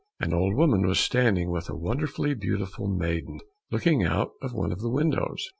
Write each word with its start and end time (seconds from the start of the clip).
An 0.19 0.33
old 0.33 0.55
woman 0.55 0.81
was 0.87 0.99
standing 0.99 1.51
with 1.51 1.69
a 1.69 1.75
wonderfully 1.77 2.33
beautiful 2.33 2.87
maiden, 2.87 3.39
looking 3.69 4.03
out 4.03 4.31
of 4.41 4.51
one 4.51 4.71
of 4.71 4.79
the 4.79 4.89
windows. 4.89 5.47